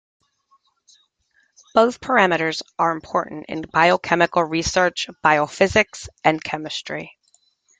[1.75, 7.19] Both parameters are important in biochemical research, biophysics, and chemistry.